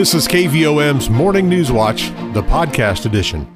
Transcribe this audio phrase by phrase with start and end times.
[0.00, 3.46] This is KVOM's Morning News Watch, the podcast edition.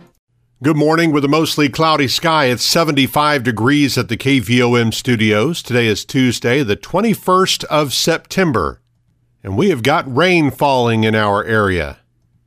[0.63, 2.49] Good morning with a mostly cloudy sky.
[2.49, 5.63] It's 75 degrees at the KVOM studios.
[5.63, 8.83] Today is Tuesday, the 21st of September,
[9.43, 12.01] and we have got rain falling in our area.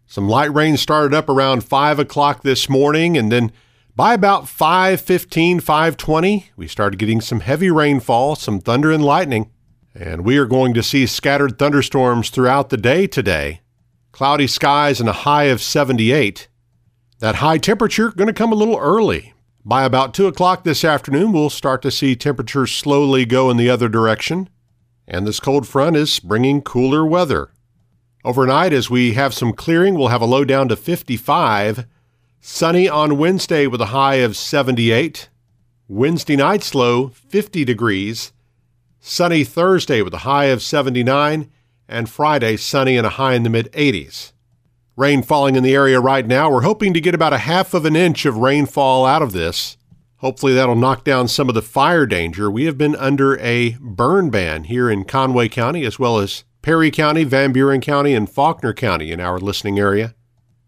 [0.05, 3.51] Some light rain started up around 5 o'clock this morning, and then
[3.95, 9.49] by about 5:15, 5:20, we started getting some heavy rainfall, some thunder and lightning,
[9.95, 13.61] and we are going to see scattered thunderstorms throughout the day today.
[14.17, 16.47] Cloudy skies and a high of 78.
[17.19, 19.35] That high temperature going to come a little early.
[19.63, 23.69] By about 2 o'clock this afternoon, we'll start to see temperatures slowly go in the
[23.69, 24.49] other direction,
[25.07, 27.51] and this cold front is bringing cooler weather.
[28.25, 31.85] Overnight, as we have some clearing, we'll have a low down to 55.
[32.41, 35.29] Sunny on Wednesday with a high of 78.
[35.87, 38.33] Wednesday night's low, 50 degrees.
[38.99, 41.51] Sunny Thursday with a high of 79
[41.87, 44.33] and Friday sunny and a high in the mid 80s.
[44.95, 46.49] Rain falling in the area right now.
[46.49, 49.77] We're hoping to get about a half of an inch of rainfall out of this.
[50.17, 52.49] Hopefully, that'll knock down some of the fire danger.
[52.49, 56.89] We have been under a burn ban here in Conway County, as well as Perry
[56.89, 60.15] County, Van Buren County, and Faulkner County in our listening area.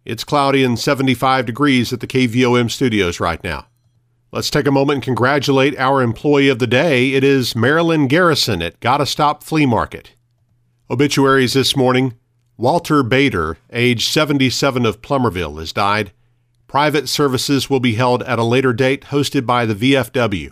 [0.06, 3.66] It's cloudy and 75 degrees at the KVOM studios right now.
[4.32, 7.14] Let's take a moment and congratulate our employee of the day.
[7.14, 10.12] It is Marilyn Garrison at Gotta Stop Flea Market.
[10.92, 12.16] Obituaries this morning
[12.58, 16.12] Walter Bader, age 77 of Plumerville, has died.
[16.66, 20.52] Private services will be held at a later date, hosted by the VFW.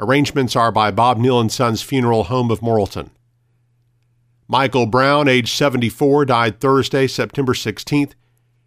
[0.00, 3.10] Arrangements are by Bob Neal and Sons Funeral Home of Morrilton.
[4.48, 8.14] Michael Brown, age 74, died Thursday, September 16th.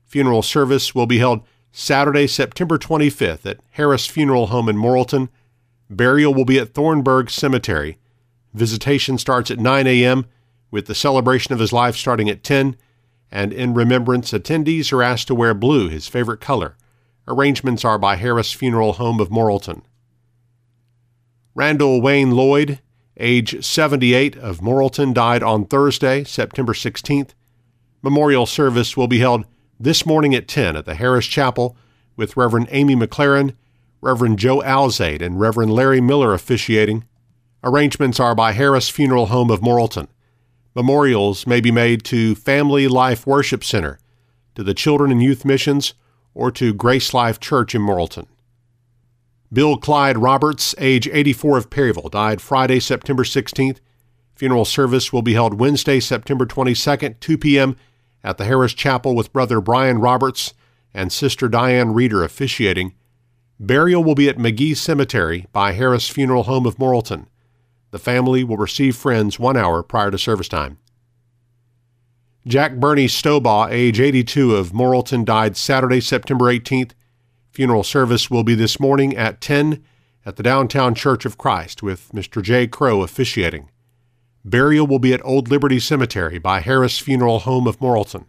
[0.06, 5.28] Funeral service will be held Saturday, September 25th at Harris Funeral Home in Morrilton.
[5.90, 7.98] Burial will be at Thornburg Cemetery.
[8.54, 10.26] Visitation starts at 9 a.m
[10.72, 12.78] with the celebration of his life starting at 10,
[13.30, 16.76] and in remembrance, attendees are asked to wear blue, his favorite color.
[17.28, 19.84] Arrangements are by Harris Funeral Home of Morrilton.
[21.54, 22.80] Randall Wayne Lloyd,
[23.18, 27.32] age 78 of Morrilton, died on Thursday, September 16th.
[28.02, 29.46] Memorial service will be held
[29.80, 31.76] this morning at 10 at the Harris Chapel
[32.16, 33.56] with Reverend Amy McLaren,
[34.02, 37.06] Reverend Joe Alzade, and Reverend Larry Miller officiating.
[37.64, 40.08] Arrangements are by Harris Funeral Home of Morrilton.
[40.76, 44.00] Memorials may be made to Family Life Worship Center,
[44.56, 45.94] to the Children and Youth Missions,
[46.34, 48.28] or to Grace Life Church in Morrilton.
[49.52, 53.80] Bill Clyde Roberts, age 84 of Perryville, died Friday, September 16th.
[54.34, 57.76] Funeral service will be held Wednesday, September 22nd, 2 p.m.
[58.24, 60.54] at the Harris Chapel with Brother Brian Roberts
[60.94, 62.94] and Sister Diane Reeder officiating.
[63.60, 67.28] Burial will be at McGee Cemetery by Harris Funeral Home of Morrilton.
[67.92, 70.78] The family will receive friends one hour prior to service time.
[72.48, 76.94] Jack Bernie Stobaugh, age 82 of Morrilton, died Saturday, September 18th.
[77.52, 79.84] Funeral service will be this morning at 10
[80.26, 82.42] at the Downtown Church of Christ with Mr.
[82.42, 82.66] J.
[82.66, 83.70] Crow officiating.
[84.44, 88.26] Burial will be at Old Liberty Cemetery by Harris Funeral Home of Morrilton.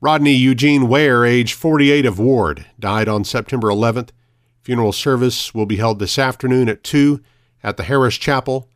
[0.00, 4.10] Rodney Eugene Ware, age 48 of Ward, died on September 11th.
[4.62, 7.20] Funeral service will be held this afternoon at 2
[7.62, 8.68] at the Harris Chapel.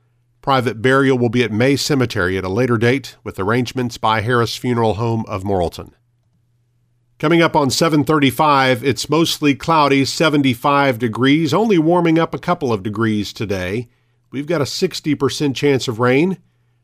[0.43, 4.57] Private burial will be at May Cemetery at a later date with arrangements by Harris
[4.57, 5.93] Funeral Home of Morrilton.
[7.19, 12.83] Coming up on 735, it's mostly cloudy, 75 degrees, only warming up a couple of
[12.83, 13.89] degrees today.
[14.31, 16.39] We've got a 60% chance of rain,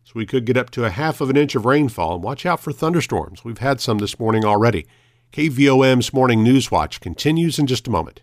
[0.04, 2.14] so we could get up to a half of an inch of rainfall.
[2.14, 3.44] And watch out for thunderstorms.
[3.44, 4.86] We've had some this morning already.
[5.32, 8.22] KVOM's Morning News Watch continues in just a moment.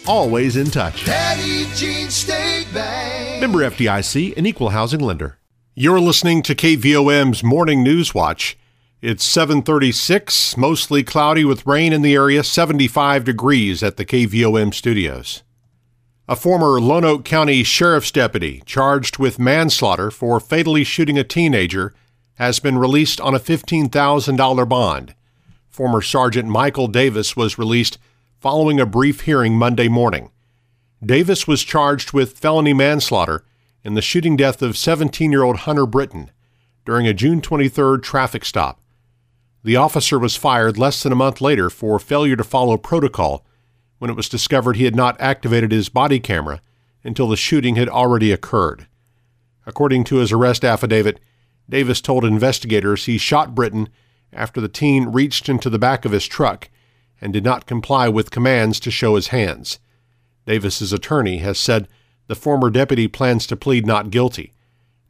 [0.07, 1.05] always in touch.
[1.05, 3.41] Petit Jean State Bank.
[3.41, 5.37] Member FDIC, an equal housing lender.
[5.73, 8.57] You're listening to KVOM's Morning News Watch.
[9.01, 15.41] It's 736, mostly cloudy with rain in the area, 75 degrees at the KVOM studios.
[16.27, 21.93] A former Lonoke County Sheriff's deputy charged with manslaughter for fatally shooting a teenager
[22.35, 25.15] has been released on a $15,000 bond.
[25.67, 27.97] Former Sergeant Michael Davis was released
[28.41, 30.31] following a brief hearing Monday morning.
[31.05, 33.45] Davis was charged with felony manslaughter
[33.83, 36.29] in the shooting death of 17 year old Hunter Brittain
[36.83, 38.81] during a June 23 traffic stop.
[39.63, 43.45] The officer was fired less than a month later for failure to follow protocol
[43.99, 46.61] when it was discovered he had not activated his body camera
[47.03, 48.87] until the shooting had already occurred.
[49.67, 51.19] According to his arrest affidavit,
[51.69, 53.87] Davis told investigators he shot Brittain
[54.33, 56.71] after the teen reached into the back of his truck
[57.21, 59.79] and did not comply with commands to show his hands.
[60.45, 61.87] Davis's attorney has said
[62.27, 64.53] the former deputy plans to plead not guilty.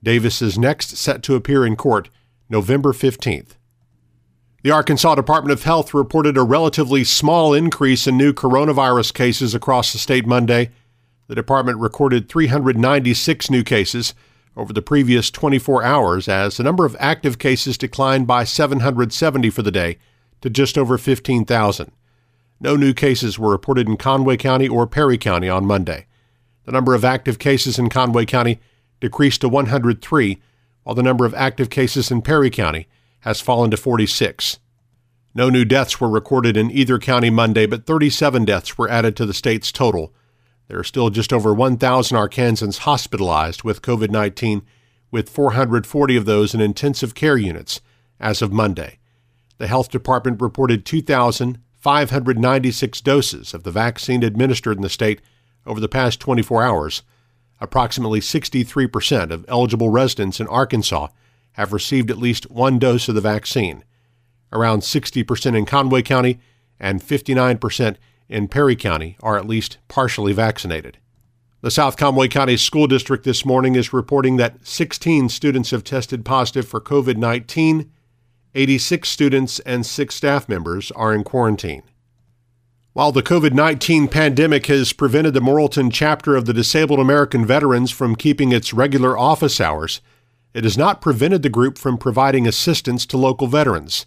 [0.03, 2.09] Davis is next set to appear in court
[2.49, 3.55] November 15th.
[4.63, 9.91] The Arkansas Department of Health reported a relatively small increase in new coronavirus cases across
[9.91, 10.69] the state Monday.
[11.27, 14.13] The department recorded 396 new cases
[14.55, 19.61] over the previous 24 hours as the number of active cases declined by 770 for
[19.61, 19.97] the day
[20.41, 21.91] to just over 15,000.
[22.63, 26.05] No new cases were reported in Conway County or Perry County on Monday.
[26.65, 28.59] The number of active cases in Conway County
[28.99, 30.39] decreased to 103,
[30.83, 32.87] while the number of active cases in Perry County
[33.21, 34.59] has fallen to 46.
[35.33, 39.25] No new deaths were recorded in either county Monday, but 37 deaths were added to
[39.25, 40.13] the state's total.
[40.67, 44.61] There are still just over 1,000 Arkansans hospitalized with COVID 19,
[45.09, 47.81] with 440 of those in intensive care units
[48.19, 48.99] as of Monday.
[49.57, 51.57] The health department reported 2,000.
[51.81, 55.19] 596 doses of the vaccine administered in the state
[55.66, 57.01] over the past 24 hours.
[57.60, 61.07] Approximately 63% of eligible residents in Arkansas
[61.54, 63.83] have received at least one dose of the vaccine.
[64.54, 66.39] Around 60% in Conway County
[66.80, 67.95] and 59%
[68.30, 71.00] in Perry County are at least partially vaccinated.
[71.62, 76.25] The South Conway County School District this morning is reporting that 16 students have tested
[76.25, 77.92] positive for COVID 19
[78.53, 81.83] 86 students and six staff members are in quarantine.
[82.94, 87.92] While the COVID 19 pandemic has prevented the Morrilton chapter of the Disabled American Veterans
[87.92, 90.01] from keeping its regular office hours,
[90.53, 94.06] it has not prevented the group from providing assistance to local veterans.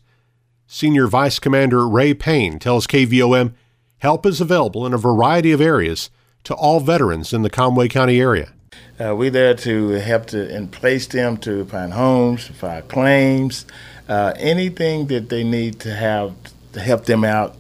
[0.67, 3.55] Senior Vice Commander Ray Payne tells KVOM
[3.99, 6.11] help is available in a variety of areas
[6.45, 8.53] to all veterans in the Conway County area.
[9.01, 13.65] Uh, we're there to help to place them to find homes, file claims,
[14.09, 16.35] uh, anything that they need to have
[16.73, 17.57] to help them out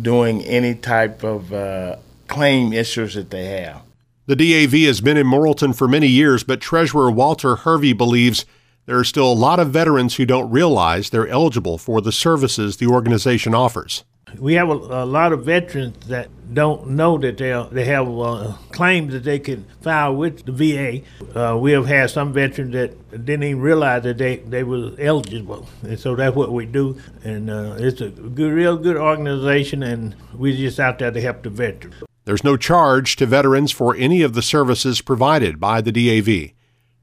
[0.00, 1.96] doing any type of uh,
[2.26, 3.82] claim issues that they have.
[4.26, 8.46] The DAV has been in Morrilton for many years, but Treasurer Walter Hervey believes
[8.86, 12.76] there are still a lot of veterans who don't realize they're eligible for the services
[12.76, 14.04] the organization offers
[14.38, 18.52] we have a, a, lot of veterans that don't know that they they have uh,
[18.70, 21.02] claims that they can file with the VA.
[21.38, 25.68] Uh, we have had some veterans that didn't even realize that they, they were eligible,
[25.82, 27.00] and so that's what we do.
[27.22, 31.42] And uh, it's a good, real good organization, and we're just out there to help
[31.42, 31.96] the veterans.
[32.24, 36.24] There's no charge to veterans for any of the services provided by the DAV.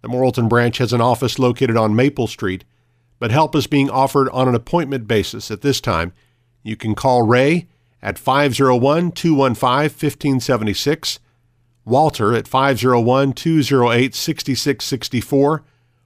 [0.02, 2.64] The Morrilton branch has an office located on Maple Street,
[3.20, 6.12] but help is being offered on an appointment basis at this time
[6.64, 7.68] you can call Ray
[8.02, 11.20] at 501 215 1576,
[11.86, 15.64] Walter at 501 208 6664,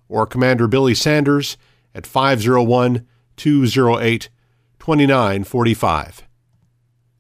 [0.08, 1.58] or Commander Billy Sanders
[1.94, 3.06] at 501
[3.38, 4.30] 208
[4.80, 6.24] 2945.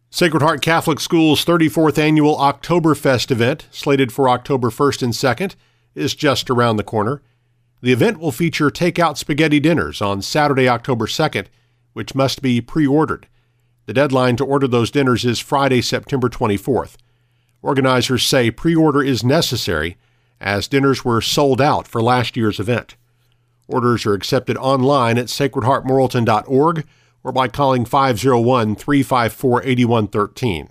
[0.09, 5.55] Sacred Heart Catholic School's 34th annual Oktoberfest event, slated for October 1st and 2nd,
[5.93, 7.21] is just around the corner.
[7.81, 11.47] The event will feature takeout spaghetti dinners on Saturday, October 2nd
[11.95, 13.25] which must be pre ordered.
[13.85, 16.97] The deadline to order those dinners is Friday, September 24th.
[17.61, 19.95] Organizers say pre order is necessary
[20.41, 22.97] as dinners were sold out for last year's event.
[23.69, 26.85] Orders are accepted online at sacredheartmorrilton.org
[27.23, 30.69] or by calling 501 354 8113.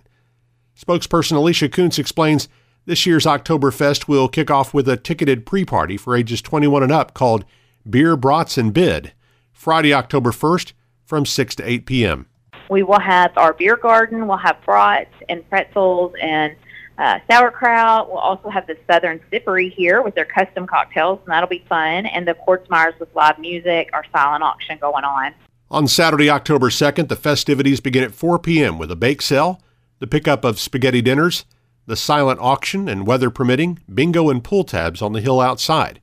[0.78, 2.49] Spokesperson Alicia Kuntz explains
[2.84, 6.92] this year's Oktoberfest will kick off with a ticketed pre party for ages 21 and
[6.92, 7.46] up called
[7.88, 9.14] Beer, Brats, and Bid,
[9.52, 12.26] Friday, October 1st from 6 to 8 p.m.
[12.70, 14.26] We will have our beer garden.
[14.26, 16.56] We'll have brats and pretzels and
[16.99, 18.08] uh, sauerkraut.
[18.08, 22.06] We'll also have the Southern Sippery here with their custom cocktails, and that'll be fun.
[22.06, 25.34] And the Kortzmeyers with live music, our silent auction going on.
[25.70, 28.78] On Saturday, October 2nd, the festivities begin at 4 p.m.
[28.78, 29.61] with a bake sale,
[29.99, 31.44] the pickup of spaghetti dinners,
[31.87, 36.00] the silent auction, and weather permitting, bingo and pool tabs on the hill outside.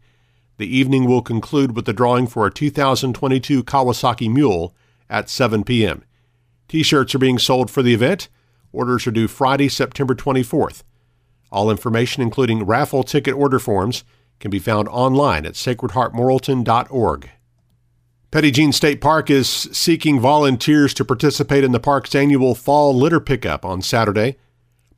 [0.57, 4.75] The evening will conclude with the drawing for a 2022 Kawasaki Mule
[5.11, 6.03] at 7 p.m.
[6.67, 8.29] T shirts are being sold for the event.
[8.71, 10.83] Orders are due Friday, September 24th.
[11.51, 14.05] All information, including raffle ticket order forms,
[14.39, 17.29] can be found online at sacredheartmorrilton.org.
[18.31, 23.19] Petit Jean State Park is seeking volunteers to participate in the park's annual fall litter
[23.19, 24.37] pickup on Saturday.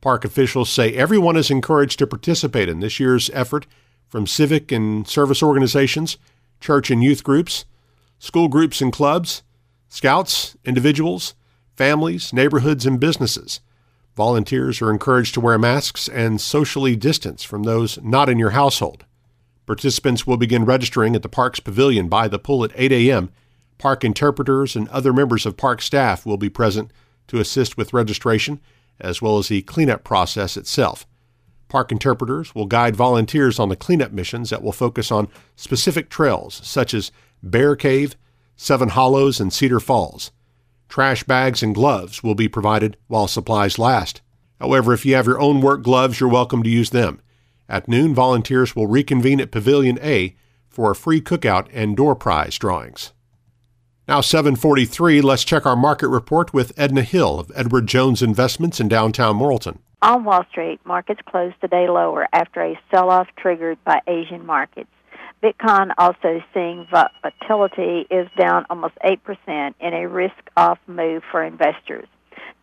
[0.00, 3.66] Park officials say everyone is encouraged to participate in this year's effort
[4.06, 6.16] from civic and service organizations,
[6.60, 7.64] church and youth groups,
[8.20, 9.42] school groups and clubs,
[9.94, 11.36] Scouts, individuals,
[11.76, 13.60] families, neighborhoods, and businesses.
[14.16, 19.04] Volunteers are encouraged to wear masks and socially distance from those not in your household.
[19.66, 23.30] Participants will begin registering at the Parks Pavilion by the pool at 8 a.m.
[23.78, 26.90] Park interpreters and other members of park staff will be present
[27.28, 28.60] to assist with registration
[28.98, 31.06] as well as the cleanup process itself.
[31.68, 36.60] Park interpreters will guide volunteers on the cleanup missions that will focus on specific trails
[36.64, 37.12] such as
[37.44, 38.16] Bear Cave,
[38.56, 40.30] Seven Hollows, and Cedar Falls.
[40.88, 44.20] Trash bags and gloves will be provided while supplies last.
[44.60, 47.20] However, if you have your own work gloves, you're welcome to use them.
[47.68, 50.36] At noon, volunteers will reconvene at Pavilion A
[50.68, 53.12] for a free cookout and door prize drawings.
[54.06, 58.86] Now 743, let's check our market report with Edna Hill of Edward Jones Investments in
[58.86, 59.78] downtown Morrilton.
[60.02, 64.90] On Wall Street, markets closed today lower after a sell-off triggered by Asian markets.
[65.42, 72.08] Bitcoin also seeing volatility is down almost 8% in a risk-off move for investors.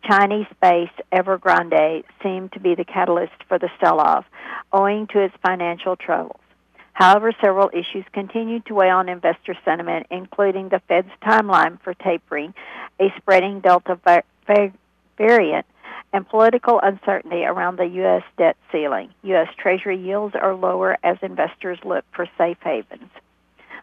[0.04, 4.24] Chinese-based Evergrande seemed to be the catalyst for the sell-off,
[4.72, 6.40] owing to its financial troubles.
[6.92, 12.52] However, several issues continued to weigh on investor sentiment, including the Fed's timeline for tapering,
[13.00, 13.98] a spreading Delta
[15.16, 15.66] variant,
[16.12, 18.22] and political uncertainty around the U.S.
[18.36, 19.08] debt ceiling.
[19.22, 19.48] U.S.
[19.56, 23.08] Treasury yields are lower as investors look for safe havens.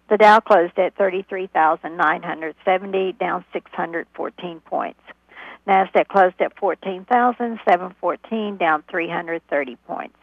[0.10, 5.00] The Dow closed at 33,970, down 614 points.
[5.68, 10.18] Nasdaq closed at 14,714, down 330 points.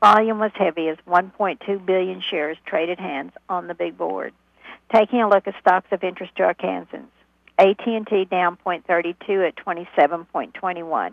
[0.00, 4.32] Volume was heavy as 1.2 billion shares traded hands on the big board.
[4.92, 7.06] Taking a look at stocks of interest to Arkansans.
[7.58, 11.12] AT&T down 0.32 at 27.21.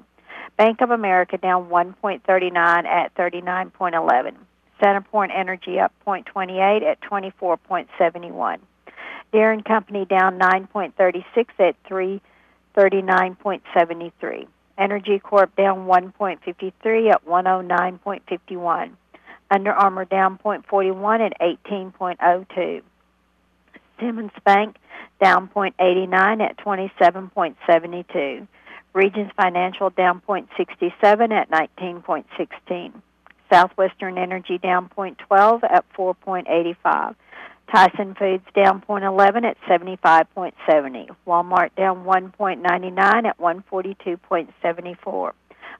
[0.55, 4.35] Bank of America down 1.39 at 39.11.
[4.81, 8.59] CenterPoint Energy up 0.28 at 24.71.
[9.31, 14.47] Deere Company down 9.36 at 339.73.
[14.77, 18.91] Entergy Corp down 1.53 at 109.51.
[19.49, 21.33] Under Armour down 0.41 at
[21.65, 22.83] 18.02.
[23.99, 24.75] Simmons Bank
[25.21, 28.47] down 0.89 at 27.72.
[28.97, 32.93] Regions Financial down 0.67 at 19.16.
[33.53, 37.15] Southwestern Energy down 0.12 at 4.85.
[37.71, 41.15] Tyson Foods down 0.11 at 75.70.
[41.27, 45.31] Walmart down 1.99 at 142.74.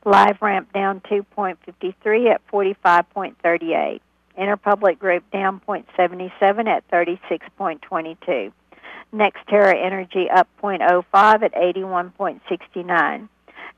[0.06, 4.00] LiveRamp down 2.53 at 45.38.
[4.38, 8.52] Interpublic Group down 0.77 at 36.22.
[9.14, 13.30] NextEra Energy up 0.05 at 81.69.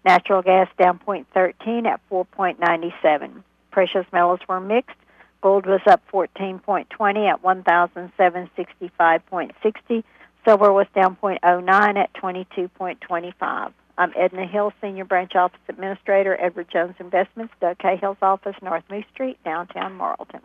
[0.06, 3.44] Natural gas down 0.13 at 4.97.
[3.72, 4.98] Precious metals were mixed.
[5.42, 10.04] Gold was up 14.20 at 1,765.60.
[10.46, 13.74] Silver was down 0.09 at 22.25.
[13.98, 19.04] I'm Edna Hill, Senior Branch Office Administrator, Edward Jones Investments, Doug Cahill's office, North Moose
[19.14, 20.40] Street, downtown Morrilton.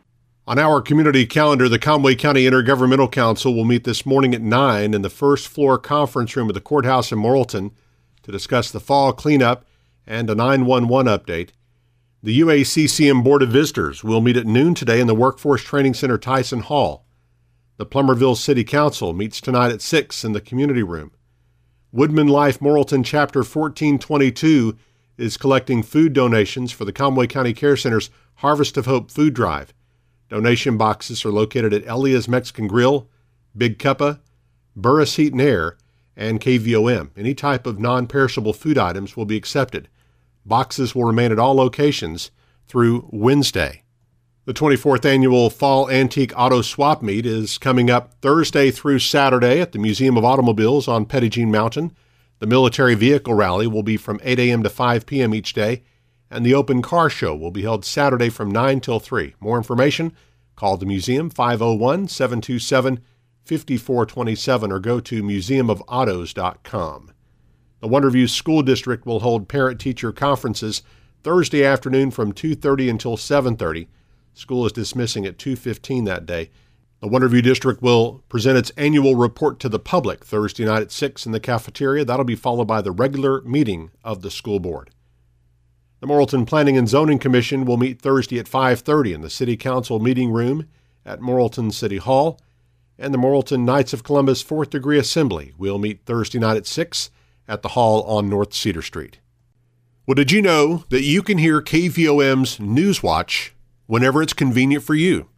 [0.46, 4.92] On our community calendar, the Conway County Intergovernmental Council will meet this morning at 9
[4.92, 7.70] in the first floor conference room of the courthouse in Morrilton
[8.22, 9.64] to discuss the fall cleanup
[10.06, 11.52] and a 911 update.
[12.22, 16.18] The UACCM Board of Visitors will meet at noon today in the Workforce Training Center
[16.18, 17.06] Tyson Hall.
[17.78, 21.12] The Plumerville City Council meets tonight at 6 in the community room.
[21.90, 24.76] Woodman Life Morrilton Chapter 1422
[25.16, 29.72] is collecting food donations for the Conway County Care Center's Harvest of Hope food drive.
[30.28, 33.08] Donation boxes are located at Elia's Mexican Grill,
[33.56, 34.20] Big Cuppa,
[34.74, 35.76] Burris Heat and Air,
[36.16, 37.10] and KVOM.
[37.16, 39.88] Any type of non perishable food items will be accepted.
[40.44, 42.30] Boxes will remain at all locations
[42.68, 43.82] through Wednesday.
[44.46, 49.72] The 24th annual Fall Antique Auto Swap Meet is coming up Thursday through Saturday at
[49.72, 51.96] the Museum of Automobiles on Jean Mountain.
[52.40, 54.62] The Military Vehicle Rally will be from 8 a.m.
[54.62, 55.34] to 5 p.m.
[55.34, 55.82] each day,
[56.34, 59.34] and the Open Car Show will be held Saturday from 9 till 3.
[59.40, 60.12] More information,
[60.56, 63.00] call the museum 501 727
[63.44, 67.12] 5427 or go to museumofautos.com.
[67.80, 70.82] The Wonderview School District will hold parent-teacher conferences
[71.22, 73.88] Thursday afternoon from 2:30 until 7:30.
[74.32, 76.50] School is dismissing at 2:15 that day.
[77.00, 81.26] The Wonderview District will present its annual report to the public Thursday night at 6
[81.26, 82.04] in the cafeteria.
[82.04, 84.90] That'll be followed by the regular meeting of the school board.
[86.04, 89.98] The Morrilton Planning and Zoning Commission will meet Thursday at 5:30 in the City Council
[89.98, 90.66] meeting room
[91.02, 92.38] at Morrilton City Hall,
[92.98, 97.08] and the Morrilton Knights of Columbus 4th Degree Assembly will meet Thursday night at 6
[97.48, 99.16] at the hall on North Cedar Street.
[100.06, 103.52] Well, did you know that you can hear KVOM's Newswatch
[103.86, 105.30] whenever it's convenient for you?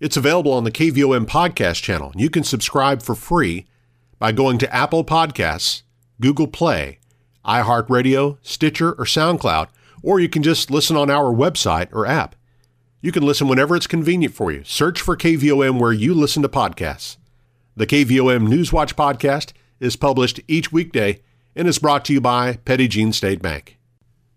[0.00, 2.10] It's available on the KVOM podcast channel.
[2.10, 3.66] and You can subscribe for free
[4.18, 5.82] by going to Apple Podcasts,
[6.20, 6.98] Google Play,
[7.44, 9.68] iHeartRadio, Stitcher, or SoundCloud,
[10.02, 12.36] or you can just listen on our website or app.
[13.00, 14.62] You can listen whenever it's convenient for you.
[14.64, 17.16] Search for KVOM where you listen to podcasts.
[17.76, 21.20] The KVOM Newswatch podcast is published each weekday
[21.56, 23.78] and is brought to you by Petit Jean State Bank.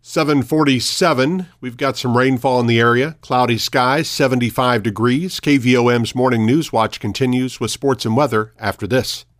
[0.01, 3.17] 747, we've got some rainfall in the area.
[3.21, 5.39] Cloudy skies, 75 degrees.
[5.39, 9.25] KVOM's Morning News Watch continues with sports and weather after this.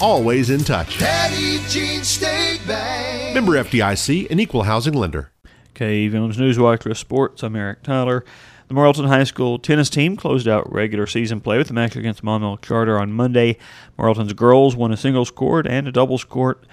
[0.00, 0.98] always in touch.
[0.98, 3.34] Petit Jean State Bank.
[3.34, 5.32] Member FDIC, an equal housing lender.
[5.74, 7.42] KVOM's Newswatch with Sports.
[7.42, 8.24] I'm Eric Tyler.
[8.68, 12.22] The Morrilton High School tennis team closed out regular season play with a match against
[12.22, 13.56] Maumelle Charter on Monday.
[13.98, 16.64] Morrilton's girls won a singles court and a doubles court,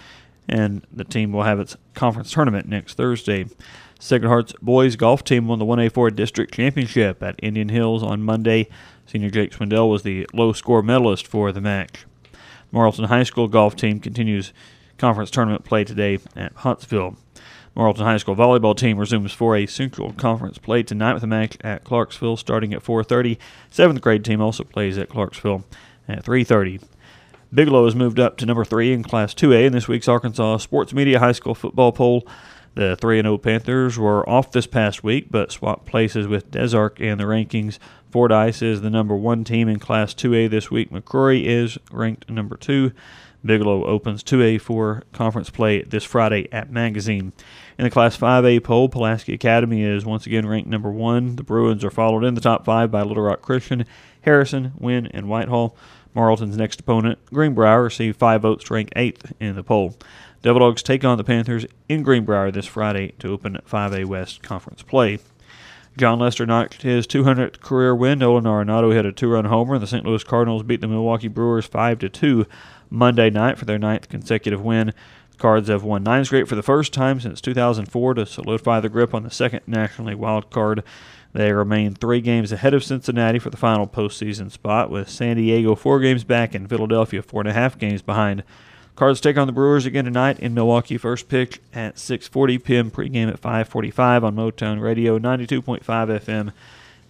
[0.50, 3.46] and the team will have its conference tournament next Thursday.
[3.98, 8.68] Sacred Heart's boys golf team won the 1A4 district championship at Indian Hills on Monday.
[9.06, 12.06] Senior Jake Swindell was the low score medalist for the match.
[12.76, 14.52] Morrilton High School golf team continues
[14.98, 17.16] conference tournament play today at Huntsville.
[17.74, 21.58] Morrilton High School volleyball team resumes for a Central Conference play tonight with a match
[21.62, 23.38] at Clarksville starting at 4:30.
[23.70, 25.64] Seventh grade team also plays at Clarksville
[26.10, 26.82] at 3:30.
[27.54, 30.94] Bigelow has moved up to number three in Class 2A in this week's Arkansas Sports
[30.94, 32.28] Media High School football poll.
[32.74, 37.00] The 3 0 Panthers were off this past week, but swapped places with Des Arc
[37.00, 37.80] in the rankings.
[38.16, 40.90] Fordyce is the number one team in Class 2A this week.
[40.90, 42.94] McCrory is ranked number two.
[43.44, 47.34] Bigelow opens 2A for conference play this Friday at Magazine.
[47.78, 51.36] In the Class 5A poll, Pulaski Academy is once again ranked number one.
[51.36, 53.84] The Bruins are followed in the top five by Little Rock Christian,
[54.22, 55.76] Harrison, Wynne, and Whitehall.
[56.16, 59.98] Morrilton's next opponent, Greenbrier, received five votes to rank eighth in the poll.
[60.42, 64.84] Devil Dogs take on the Panthers in Greenbrier this Friday to open 5A West Conference
[64.84, 65.20] play.
[65.98, 68.20] Jon Lester notched his 200th career win.
[68.20, 69.76] Nolan Arenado hit a two-run homer.
[69.76, 70.06] and The St.
[70.06, 72.46] Louis Cardinals beat the Milwaukee Brewers 5 to 2
[72.90, 74.88] Monday night for their ninth consecutive win.
[75.32, 78.90] The Cards have won nine straight for the first time since 2004 to solidify the
[78.90, 80.84] grip on the second National League wild card.
[81.32, 85.76] They remain three games ahead of Cincinnati for the final postseason spot, with San Diego
[85.76, 88.44] four games back and Philadelphia four and a half games behind.
[88.96, 90.98] Cards take on the Brewers again tonight in Milwaukee.
[90.98, 92.92] First pitch at 6:40 p.m.
[92.92, 96.54] Pregame at 5:45 on Motown Radio 92.5 FM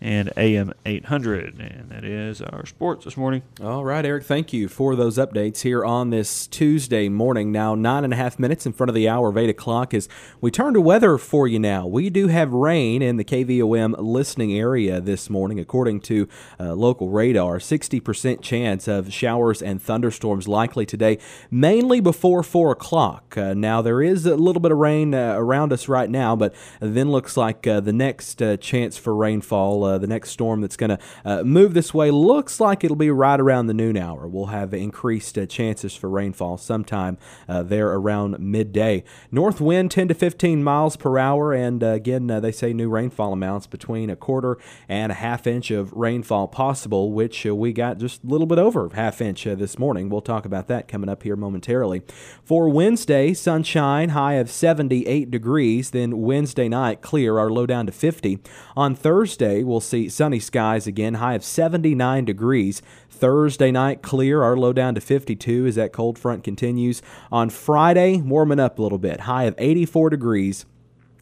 [0.02, 1.60] and AM 800.
[1.60, 3.44] And that is our sports this morning.
[3.62, 7.52] All right, Eric, thank you for those updates here on this Tuesday morning.
[7.52, 10.10] Now, nine and a half minutes in front of the hour of 8 o'clock as
[10.42, 11.88] we turn to weather for you now.
[11.88, 16.28] We do have rain in the KVOM listening area this morning, according to
[16.60, 17.60] uh, local radar.
[17.60, 21.18] 60% chance of showers and thunderstorms likely today,
[21.50, 23.38] mainly before 4 o'clock.
[23.38, 26.54] Uh, now, there is a little bit of rain uh, around us right now, but
[26.80, 30.78] then looks like uh, the next uh, chance for rainfall uh, the next storm that's
[30.78, 34.28] going to uh, move this way looks like it'll be right around the noon hour.
[34.28, 37.18] We'll have increased uh, chances for rainfall sometime
[37.48, 39.04] uh, there around midday.
[39.32, 43.34] North wind 10 to 15 miles per hour, and uh, again, they say new rainfall
[43.34, 44.58] amounts between a quarter
[44.90, 48.90] and a half inch of rainfall possible, which we got just a little bit over
[48.94, 50.10] half inch this morning.
[50.10, 52.02] We'll talk about that coming up here momentarily.
[52.44, 55.92] For Wednesday, sunshine, high of 78 degrees.
[55.92, 58.40] Then Wednesday night, clear, our low down to 50.
[58.76, 62.82] On Thursday, we'll see sunny skies again, high of 79 degrees.
[63.10, 67.02] Thursday night, clear, our low down to 52 as that cold front continues.
[67.32, 70.66] On Friday, warming up a little bit, high of 84 degrees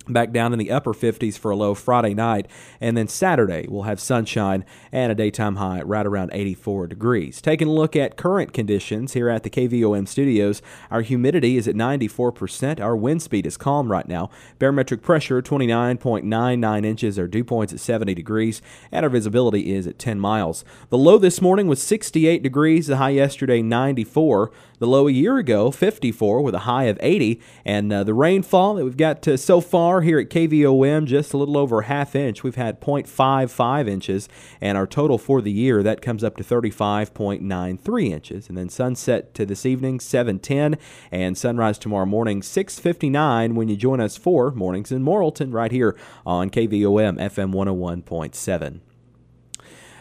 [0.08, 2.48] back down in the upper 50s for a low Friday night.
[2.82, 7.42] And then Saturday, we'll have sunshine and a daytime high right around 84 degrees.
[7.42, 10.62] Taking a look at current conditions here at the KVOM studios,
[10.92, 12.80] our humidity is at 94%.
[12.80, 14.30] Our wind speed is calm right now.
[14.60, 17.18] Barometric pressure 29.99 inches.
[17.18, 18.62] Our dew points at 70 degrees.
[18.92, 20.66] And our visibility is at 10 miles.
[20.90, 22.88] The low this morning was 68 degrees.
[22.88, 24.52] The high yesterday, 94.
[24.80, 27.40] The low a year ago, 54, with a high of 80.
[27.66, 31.38] And uh, the rainfall that we've got uh, so far here at KVOM, just a
[31.38, 32.44] little over a half inch.
[32.44, 38.10] We've had 0.55 inches, and our total for the year, that comes up to 35.93
[38.10, 38.50] inches.
[38.50, 40.78] And then sunset to this evening, 710,
[41.12, 45.98] and sunrise tomorrow morning, 659, when you join us for Mornings in Morrilton right here
[46.26, 48.93] on KVOM FM 101.7.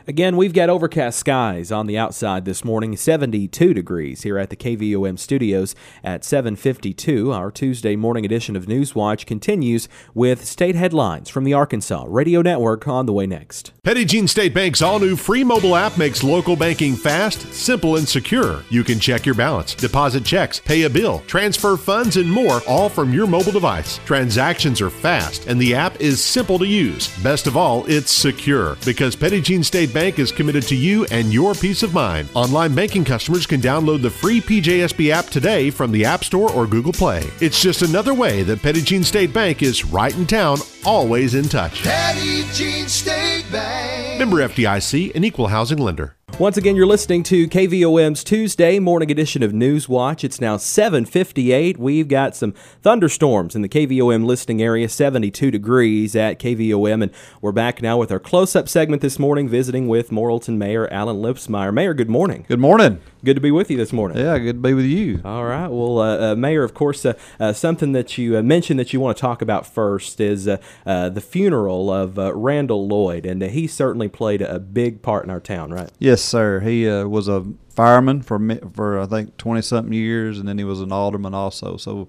[0.08, 4.56] Again, we've got overcast skies on the outside this morning, 72 degrees here at the
[4.56, 7.32] KVOM studios at 7:52.
[7.32, 12.88] Our Tuesday morning edition of Newswatch continues with state headlines from the Arkansas Radio Network
[12.88, 13.72] on the way next.
[13.84, 18.64] Petit Jean State Bank's all-new free mobile app makes local banking fast, simple, and secure.
[18.70, 22.88] You can check your balance, deposit checks, pay a bill, transfer funds, and more, all
[22.88, 23.98] from your mobile device.
[24.04, 27.08] Transactions are fast, and the app is simple to use.
[27.22, 31.32] Best of all, it's secure because Petit Jean State Bank is committed to you and
[31.32, 32.28] your peace of mind.
[32.34, 36.66] Online banking customers can download the free PJSB app today from the App Store or
[36.66, 37.28] Google Play.
[37.40, 41.44] It's just another way that Petit Jean State Bank is right in town, always in
[41.48, 41.82] touch.
[41.82, 44.18] Petit Jean State Bank.
[44.18, 46.16] Member FDIC, an equal housing lender.
[46.38, 50.24] Once again, you're listening to KVOM's Tuesday morning edition of News Watch.
[50.24, 51.76] It's now 7:58.
[51.78, 57.52] We've got some thunderstorms in the KVOM listening area, 72 degrees at KVOM, and we're
[57.52, 61.72] back now with our close-up segment this morning, visiting with Morrilton Mayor Alan Lipsmeyer.
[61.72, 62.44] Mayor, good morning.
[62.48, 62.98] Good morning.
[63.24, 64.18] Good to be with you this morning.
[64.18, 65.20] Yeah, good to be with you.
[65.24, 65.68] All right.
[65.68, 68.98] Well, uh, uh, Mayor, of course, uh, uh, something that you uh, mentioned that you
[68.98, 73.40] want to talk about first is uh, uh, the funeral of uh, Randall Lloyd, and
[73.40, 75.90] uh, he certainly played a big part in our town, right?
[76.00, 76.60] Yes, sir.
[76.60, 78.40] He uh, was a fireman for
[78.72, 81.76] for I think twenty something years, and then he was an alderman also.
[81.76, 82.08] So,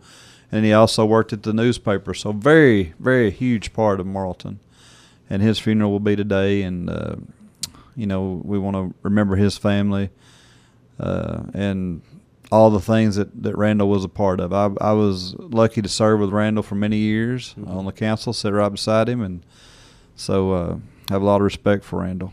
[0.52, 2.14] and he also worked at the newspaper.
[2.14, 4.58] So, very, very huge part of Morrilton.
[5.30, 7.16] And his funeral will be today, and uh,
[7.96, 10.10] you know we want to remember his family
[11.00, 12.02] uh, and
[12.52, 14.54] all the things that, that Randall was a part of.
[14.54, 18.54] I, I was lucky to serve with Randall for many years on the council, sit
[18.54, 19.44] right beside him, and
[20.16, 20.78] so uh,
[21.10, 22.32] have a lot of respect for Randall.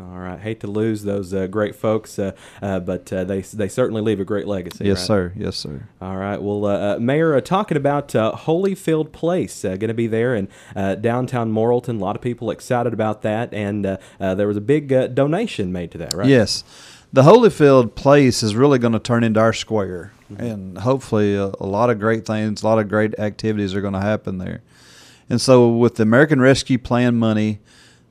[0.00, 0.38] All right.
[0.40, 4.20] Hate to lose those uh, great folks, uh, uh, but uh, they they certainly leave
[4.20, 4.84] a great legacy.
[4.84, 5.06] Yes, right?
[5.06, 5.32] sir.
[5.36, 5.88] Yes, sir.
[6.00, 6.42] All right.
[6.42, 10.34] Well, uh, uh, Mayor, uh, talking about uh, Holyfield Place, uh, going to be there
[10.34, 12.00] in uh, downtown Morrilton.
[12.00, 15.06] A lot of people excited about that, and uh, uh, there was a big uh,
[15.06, 16.28] donation made to that, right?
[16.28, 16.64] Yes.
[17.12, 21.66] The Holyfield place is really going to turn into our square, and hopefully, a, a
[21.66, 24.62] lot of great things, a lot of great activities are going to happen there.
[25.28, 27.60] And so, with the American Rescue Plan money,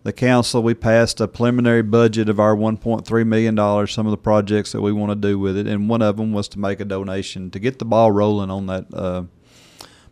[0.03, 3.93] the council we passed a preliminary budget of our 1.3 million dollars.
[3.93, 6.33] Some of the projects that we want to do with it, and one of them
[6.33, 8.85] was to make a donation to get the ball rolling on that.
[8.93, 9.23] Uh,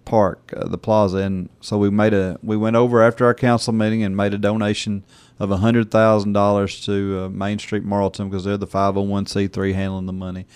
[0.06, 3.72] park, uh, the plaza, and so we made a we went over after our council
[3.72, 5.04] meeting and made a donation
[5.38, 9.26] of hundred thousand dollars to uh, Main Street Morrilton because they're the five hundred one
[9.28, 10.48] c three handling the money,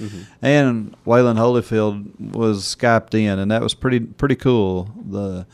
[0.41, 4.89] and Waylon Holyfield was skyped in, and that was pretty pretty cool.
[5.07, 5.45] The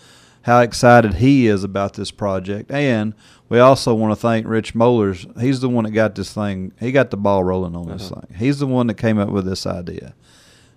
[0.43, 3.13] how excited he is about this project, and
[3.49, 5.25] we also want to thank Rich Mollers.
[5.39, 6.71] He's the one that got this thing.
[6.79, 8.27] He got the ball rolling on this thing.
[8.37, 10.13] He's the one that came up with this idea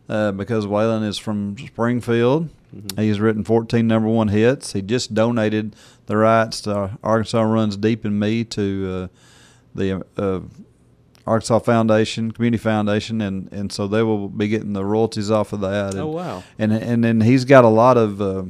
[0.08, 2.48] uh, because Waylon is from Springfield.
[2.96, 4.72] He's written 14 number one hits.
[4.72, 9.16] He just donated the rights to Arkansas Runs Deep in Me to uh,
[9.74, 10.40] the uh,
[11.26, 15.60] Arkansas Foundation, Community Foundation, and, and so they will be getting the royalties off of
[15.60, 15.94] that.
[15.96, 16.42] Oh, And- wow.
[16.58, 18.44] And and then he's got a lot of uh,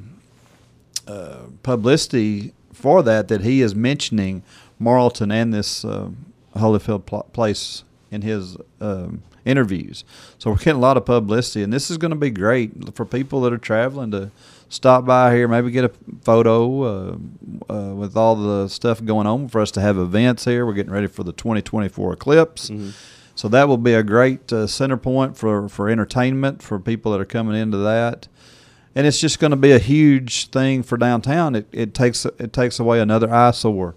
[1.09, 2.53] uh, publicity
[2.83, 4.43] for that that he is mentioning
[4.81, 6.11] Morrilton and this uh,
[6.57, 10.05] Holyfield pl- place in his um, interviews.
[10.39, 13.05] So we're getting a lot of publicity, and this is going to be great for
[13.07, 14.31] people that are traveling to
[14.69, 15.93] stop by here, maybe get a
[16.23, 17.17] photo uh,
[17.73, 20.65] uh, with all the stuff going on for us to have events here.
[20.67, 22.71] We're getting ready for the 2024 eclipse.
[23.35, 27.21] So that will be a great uh, center point for, for entertainment for people that
[27.21, 28.29] are coming into that
[28.95, 31.55] and it's just going to be a huge thing for downtown.
[31.55, 33.95] It, it takes it takes away another eyesore,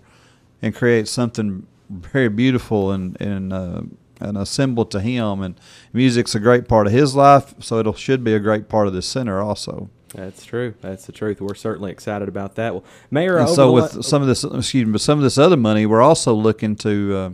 [0.61, 3.81] and creates something very beautiful and and uh,
[4.19, 5.41] and a symbol to him.
[5.41, 5.59] And
[5.93, 8.93] music's a great part of his life, so it should be a great part of
[8.93, 9.89] the center also.
[10.13, 10.75] That's true.
[10.79, 11.41] That's the truth.
[11.41, 12.73] We're certainly excited about that.
[12.73, 15.57] Well, Mayor, And so with some of this, excuse me, but some of this other
[15.57, 17.15] money, we're also looking to.
[17.15, 17.29] Uh,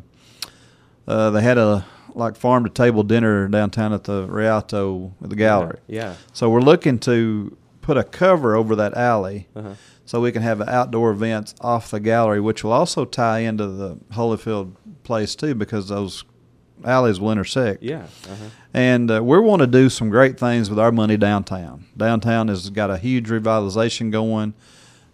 [1.08, 5.36] uh, they had a like farm to table dinner downtown at the Rialto at the
[5.36, 5.80] gallery.
[5.88, 6.16] yeah.
[6.34, 9.74] So we're looking to put a cover over that alley Uh-huh.
[10.06, 13.96] so we can have outdoor events off the gallery, which will also tie into the
[14.14, 16.24] Holyfield place too, because those
[16.86, 17.82] alleys will intersect.
[17.84, 18.04] Yeah.
[18.30, 18.50] Uh-huh.
[18.74, 21.86] And uh, we want to do some great things with our money downtown.
[21.98, 24.54] Downtown has got a huge revitalization going.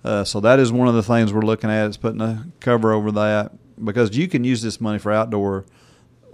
[0.03, 2.93] Uh, so that is one of the things we're looking at is putting a cover
[2.93, 3.51] over that
[3.83, 5.65] because you can use this money for outdoor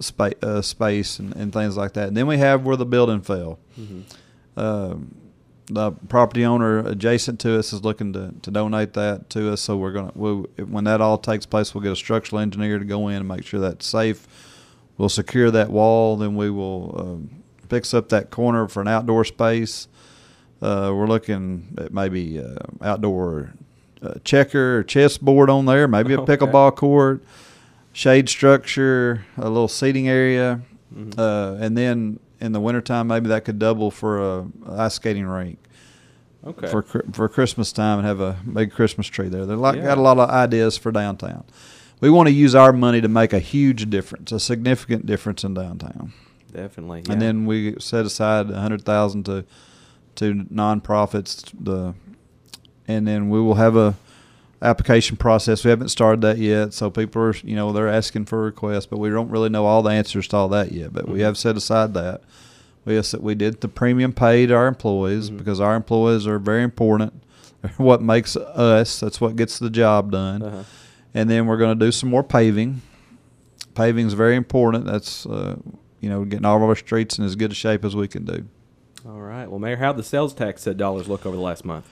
[0.03, 2.07] spa- uh, space and, and things like that.
[2.09, 3.59] And then we have where the building fell.
[4.55, 5.15] Um,
[5.67, 9.61] the property owner adjacent to us is looking to, to donate that to us.
[9.61, 12.85] So we're gonna we'll, when that all takes place, we'll get a structural engineer to
[12.85, 14.27] go in and make sure that's safe.
[14.97, 16.17] We'll secure that wall.
[16.17, 19.87] Then we will um, fix up that corner for an outdoor space.
[20.61, 23.53] Uh, we're looking at maybe uh, outdoor
[24.01, 26.35] uh, checker or chessboard on there, maybe a Okay.
[26.37, 27.23] pickleball court.
[27.93, 30.61] Shade structure, a little seating area,
[30.93, 31.19] Mm-hmm.
[31.19, 35.57] uh, and then in the wintertime maybe that could double for a ice skating rink
[36.45, 36.67] Okay.
[36.67, 39.45] for for Christmas time and have a big Christmas tree there.
[39.47, 39.85] They're like Yeah.
[39.85, 41.45] got a lot of ideas for downtown.
[41.99, 45.55] We want to use our money to make a huge difference, a significant difference in
[45.55, 46.13] downtown.
[46.51, 47.05] Definitely.
[47.09, 49.45] And then we set aside a hundred thousand to
[50.17, 51.49] to nonprofits.
[51.59, 51.95] The
[52.87, 53.95] and then we will have a
[54.63, 55.63] application process.
[55.63, 58.97] We haven't started that yet, so people are you know they're asking for requests, but
[58.99, 60.93] we don't really know all the answers to all that yet.
[60.93, 61.23] But we Mhm.
[61.23, 62.21] have set aside that.
[62.85, 65.37] We have, we did the premium pay to our employees Mhm.
[65.37, 67.13] because our employees are very important.
[67.61, 68.99] They're what makes us.
[68.99, 70.41] That's what gets the job done.
[70.41, 70.63] Uh-huh.
[71.13, 72.81] And then we're going to do some more paving.
[73.75, 74.85] Paving is very important.
[74.85, 75.55] That's uh,
[76.01, 78.25] you know getting all of our streets in as good a shape as we can
[78.25, 78.45] do.
[79.07, 79.49] All right.
[79.49, 81.85] Well, Mayor, how'd the sales tax dollars look over the last month?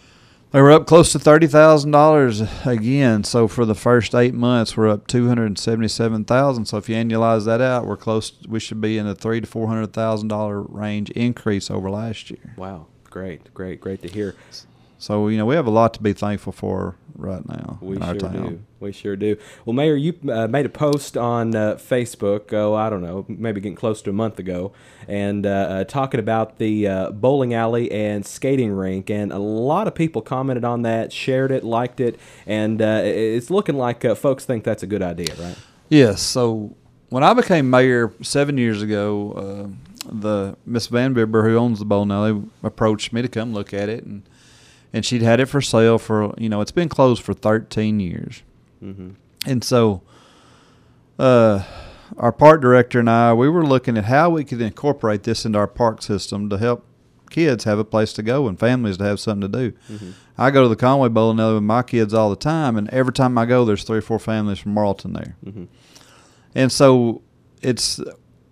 [0.52, 3.24] They were up close to thirty thousand dollars again.
[3.24, 6.66] So for the first eight months, we're up two hundred and seventy-seven thousand.
[6.66, 8.34] So if you annualize that out, we're close.
[8.48, 12.30] We should be in a three to four hundred thousand dollar range increase over last
[12.30, 12.54] year.
[12.58, 12.88] Wow.
[13.10, 13.54] Great.
[13.54, 13.80] Great.
[13.80, 14.36] Great to hear.
[15.02, 18.04] So you know we have a lot to be thankful for right now We in
[18.04, 18.48] our sure town.
[18.50, 18.62] do.
[18.80, 19.36] We sure do.
[19.66, 22.54] Well, Mayor, you uh, made a post on uh, Facebook.
[22.54, 24.74] Oh, I don't know, maybe getting close to a month ago,
[25.08, 29.88] and uh, uh, talking about the uh, bowling alley and skating rink, and a lot
[29.88, 34.14] of people commented on that, shared it, liked it, and uh, it's looking like uh,
[34.14, 35.58] folks think that's a good idea, right?
[35.90, 36.22] Yes.
[36.22, 36.76] So
[37.10, 41.86] when I became mayor seven years ago, uh, the Miss Van Bibber, who owns the
[41.86, 44.22] bowling alley, approached me to come look at it, and
[44.94, 48.44] and she'd had it for sale for you know it's been closed for 13 years,
[48.84, 49.10] Mm-hmm.
[49.46, 50.02] and so
[51.20, 51.64] uh,
[52.18, 55.58] our park director and I we were looking at how we could incorporate this into
[55.60, 56.86] our park system to help
[57.30, 59.78] kids have a place to go and families to have something to do.
[59.90, 60.14] Mhm.
[60.38, 63.14] I go to the Conway Bowling Alley with my kids all the time, and every
[63.14, 65.36] time I go, there's three or four families from Morrilton there.
[65.46, 65.68] Mhm.
[66.56, 67.22] And so
[67.62, 68.02] it's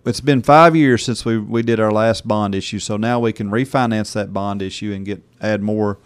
[0.06, 2.78] it's been five years since we we did our last bond issue.
[2.78, 5.98] So now we can refinance that bond issue and get add more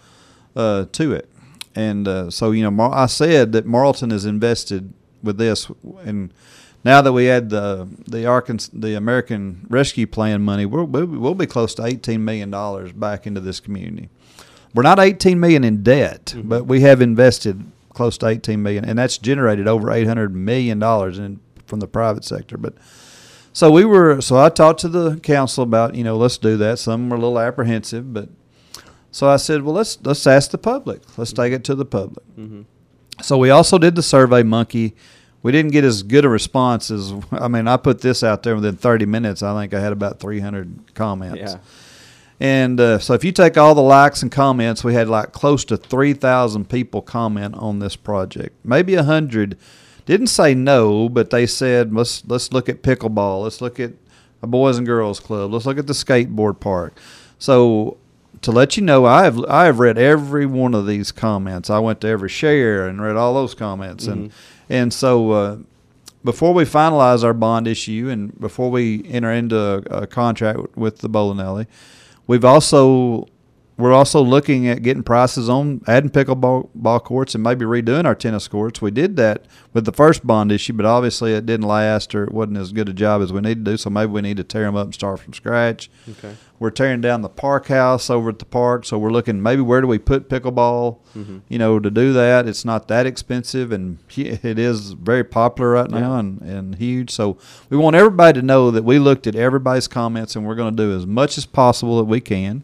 [0.55, 1.29] uh, to it.
[1.75, 5.69] And uh, so you know, Mar- I said that Morrilton is invested with this,
[6.03, 6.31] and
[6.85, 11.45] now that we add the the Arkansas, the American Rescue Plan money, we'll we'll be
[11.47, 14.09] close to eighteen million dollars back into this community.
[14.73, 16.47] We're not eighteen million in debt, Mhm.
[16.49, 17.63] but we have invested
[17.93, 21.87] close to eighteen million, and that's generated over eight hundred million dollars in from the
[21.87, 22.57] private sector.
[22.57, 22.73] But
[23.51, 26.77] so we were, so I talked to the council about, you know, let's do that.
[26.77, 28.27] Some were a little apprehensive, but
[29.15, 31.01] so I said, well, let's let's ask the public.
[31.17, 32.25] Let's take it to the public.
[32.35, 32.63] Mm-hmm.
[33.21, 34.93] So we also did the Survey Monkey.
[35.41, 37.65] We didn't get as good a response as I mean.
[37.65, 39.41] I put this out there within 30 minutes.
[39.41, 41.53] I think I had about 300 comments.
[41.53, 41.59] Yeah.
[42.41, 45.63] And uh, so if you take all the likes and comments, we had like close
[45.63, 48.53] to 3,000 people comment on this project.
[48.65, 49.57] Maybe a hundred
[50.05, 53.43] didn't say no, but they said let's let's look at pickleball.
[53.43, 53.93] Let's look at
[54.41, 55.53] a boys and girls club.
[55.53, 56.97] Let's look at the skateboard park.
[57.39, 57.97] So
[58.45, 61.69] to let you know, I have I have read every one of these comments.
[61.69, 64.31] I went to every share and read all those comments, and
[64.69, 65.57] and so uh,
[66.23, 70.99] before we finalize our bond issue and before we enter into a, a contract with
[70.99, 71.65] the bowling alley,
[72.27, 73.27] we've also
[73.77, 78.15] we're also looking at getting prices on adding pickleball ball courts and maybe redoing our
[78.15, 78.81] tennis courts.
[78.81, 82.31] We did that with the first bond issue, but obviously it didn't last or it
[82.31, 83.77] wasn't as good a job as we need to do.
[83.77, 85.89] So maybe we need to tear them up and start from scratch.
[86.09, 86.35] Okay.
[86.57, 89.81] We're tearing down the park house over at the park, so we're looking maybe where
[89.81, 90.99] do we put pickleball?
[91.13, 91.41] Mhm.
[91.49, 95.91] You know, to do that, it's not that expensive, and it is very popular right
[95.91, 96.19] now Yeah.
[96.19, 97.11] and, and huge.
[97.11, 97.35] So
[97.69, 100.81] we want everybody to know that we looked at everybody's comments, and we're going to
[100.81, 102.63] do as much as possible that we can.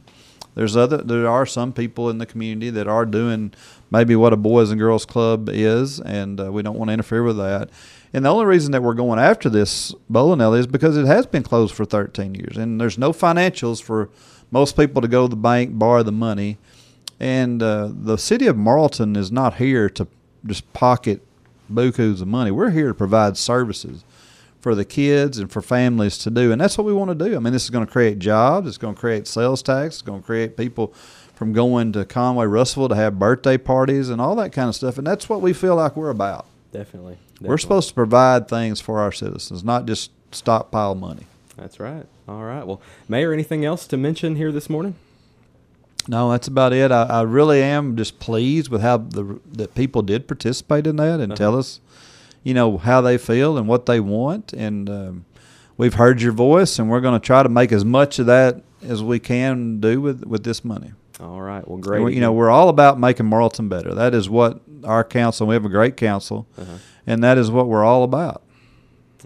[0.56, 3.54] There's other there are some people in the community that are doing
[3.90, 7.24] maybe what a boys and girls club is, and uh, we don't want to interfere
[7.24, 7.70] with that.
[8.14, 11.26] And the only reason that we're going after this bowling alley is because it has
[11.26, 14.10] been closed for 13 years, and there's no financials for
[14.52, 16.58] most people to go to the bank borrow the money.
[17.20, 20.08] And uh, the city of Morrilton is not here to
[20.46, 21.22] just pocket
[21.72, 22.52] bukus of money.
[22.52, 24.04] We're here to provide services
[24.62, 27.36] for the kids and for families to do, and that's what we want to do.
[27.36, 28.68] I mean, this is going to create jobs.
[28.68, 29.96] It's going to create sales tax.
[29.96, 30.94] It's going to create people
[31.36, 34.98] from going to Conway, Russellville to have birthday parties and all that kind of stuff.
[35.00, 36.46] And that's what we feel like we're about.
[36.72, 37.18] Definitely.
[37.42, 41.26] We're supposed to provide things for our citizens, not just stockpile money.
[41.58, 42.06] That's right.
[42.28, 42.66] All right.
[42.66, 44.94] Well, Mayor, anything else to mention here this morning?
[46.08, 46.92] No, that's about it.
[46.92, 51.20] I, I really am just pleased with how the that people did participate in that
[51.20, 51.38] and Uh-huh.
[51.38, 51.80] tell us,
[52.44, 54.54] you know, how they feel and what they want.
[54.54, 55.26] And um,
[55.78, 58.62] we've heard your voice, and we're going to try to make as much of that
[58.84, 60.92] as we can do with with this money.
[61.20, 61.68] All right.
[61.68, 62.02] Well, great.
[62.04, 63.94] we- you know, we're all about making Morrilton better.
[63.94, 65.46] That is what our council.
[65.48, 66.78] We have a great council, Uh-huh.
[67.06, 68.42] and that is what we're all about.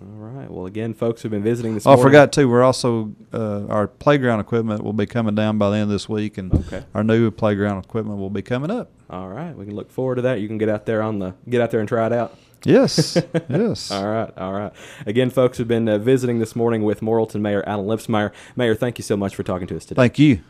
[0.01, 0.51] All right.
[0.51, 2.49] Well, again, folks who've been visiting this Oh, I forgot too.
[2.49, 6.10] We're also uh, our playground equipment will be coming down by the end of this
[6.10, 6.84] week, and Okay.
[6.93, 8.91] our new playground equipment will be coming up.
[9.10, 9.56] All right.
[9.56, 10.41] We can look forward to that.
[10.41, 12.38] You can get out there on the get out there and try it out.
[12.65, 13.17] Yes,
[13.49, 13.91] yes.
[13.91, 14.73] All right, all right.
[15.06, 18.32] Again, folks we've been uh, visiting this morning with Morrilton Mayor Allen Lipsmeyer.
[18.56, 19.99] Mayor, thank you so much for talking to us today.
[19.99, 20.41] Thank you.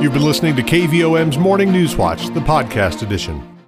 [0.00, 3.59] You've been listening to KVOM's Morning News Watch, the podcast edition.